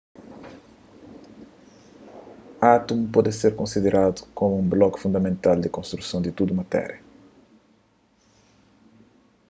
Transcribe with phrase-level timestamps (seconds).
[2.59, 6.99] átumu pode ser konsideradu komu un bloku fundamental di konstruson di tudu matéria